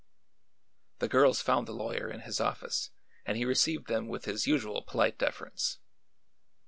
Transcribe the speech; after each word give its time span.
The 0.97 1.07
girls 1.07 1.41
found 1.41 1.67
the 1.67 1.73
lawyer 1.75 2.09
in 2.09 2.21
his 2.21 2.41
office 2.41 2.89
and 3.23 3.37
he 3.37 3.45
received 3.45 3.85
them 3.85 4.07
with 4.07 4.25
his 4.25 4.47
usual 4.47 4.81
polite 4.81 5.19
deference. 5.19 5.77